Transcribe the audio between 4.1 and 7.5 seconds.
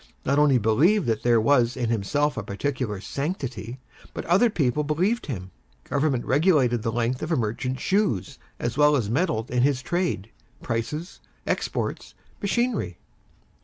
but other people believed him. Government regulated the length of a